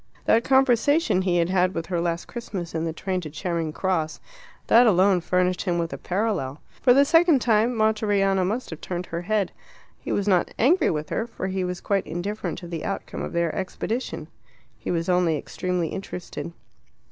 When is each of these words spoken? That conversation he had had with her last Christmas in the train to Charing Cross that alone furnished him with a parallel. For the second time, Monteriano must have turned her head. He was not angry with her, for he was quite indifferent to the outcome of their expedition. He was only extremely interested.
That 0.25 0.43
conversation 0.43 1.21
he 1.21 1.37
had 1.37 1.49
had 1.51 1.75
with 1.75 1.85
her 1.85 2.01
last 2.01 2.27
Christmas 2.27 2.73
in 2.73 2.85
the 2.85 2.91
train 2.91 3.21
to 3.21 3.29
Charing 3.29 3.71
Cross 3.71 4.19
that 4.65 4.87
alone 4.87 5.21
furnished 5.21 5.61
him 5.61 5.77
with 5.77 5.93
a 5.93 5.97
parallel. 5.99 6.59
For 6.81 6.91
the 6.91 7.05
second 7.05 7.37
time, 7.39 7.75
Monteriano 7.77 8.43
must 8.43 8.71
have 8.71 8.81
turned 8.81 9.05
her 9.05 9.21
head. 9.21 9.51
He 9.99 10.11
was 10.11 10.27
not 10.27 10.55
angry 10.57 10.89
with 10.89 11.09
her, 11.09 11.27
for 11.27 11.45
he 11.49 11.63
was 11.63 11.81
quite 11.81 12.07
indifferent 12.07 12.57
to 12.57 12.67
the 12.67 12.83
outcome 12.83 13.21
of 13.21 13.31
their 13.33 13.53
expedition. 13.55 14.27
He 14.79 14.89
was 14.89 15.07
only 15.07 15.37
extremely 15.37 15.89
interested. 15.89 16.51